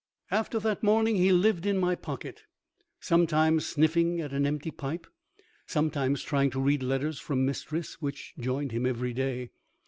After 0.31 0.57
that 0.61 0.81
morning 0.81 1.17
he 1.17 1.31
lived 1.31 1.63
in 1.67 1.77
my 1.77 1.93
pocket, 1.93 2.41
sometimes 2.99 3.67
sniffing 3.67 4.19
at 4.19 4.33
an 4.33 4.47
empty 4.47 4.71
pipe, 4.71 5.05
sometimes 5.67 6.23
trying 6.23 6.49
to 6.49 6.59
read 6.59 6.81
letters 6.81 7.19
from 7.19 7.45
Mistress 7.45 8.01
which 8.01 8.33
joined 8.39 8.71
him 8.71 8.87
every 8.87 9.13
day. 9.13 9.51